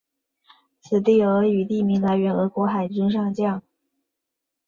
[0.79, 3.61] 此地俄语地名来源俄国海军上将。